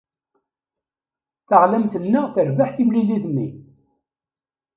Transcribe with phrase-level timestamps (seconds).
[1.47, 3.47] Taɣlamt-nneɣ terbeḥ timlilit-nni.